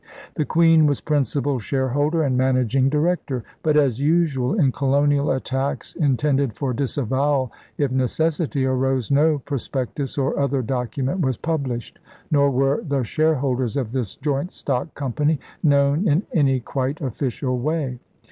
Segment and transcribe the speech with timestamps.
[0.33, 3.43] The Queen was principal shareholder and managing director.
[3.61, 9.69] But, as usual in colonial attacks in tended for disavowal if necessity arose, no pros
[9.69, 11.99] pectus or other document was published,
[12.31, 17.99] nor were the shareholders of this joint stock company known in any quite official way.